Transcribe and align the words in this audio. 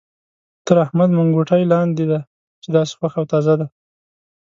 تر 0.65 0.75
احمد 0.85 1.09
منګوټی 1.17 1.63
لاندې 1.71 2.03
دی 2.09 2.19
چې 2.61 2.69
داسې 2.75 2.93
خوښ 2.99 3.13
او 3.19 3.25
تازه 3.31 3.53
دی. 3.59 3.67